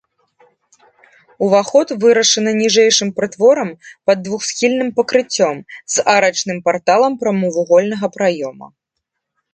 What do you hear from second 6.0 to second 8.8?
арачным парталам прамавугольнага праёма.